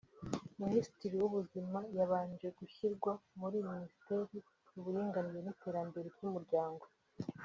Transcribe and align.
Minisitiri 0.61 1.13
w’Ubuzima 1.21 1.79
yabanje 1.97 2.47
gushyirwa 2.57 3.11
muri 3.39 3.57
Minisiteri 3.69 4.37
y’Uburinganire 4.73 5.39
n’Iterambere 5.43 6.07
ry’Umuryango 6.15 6.85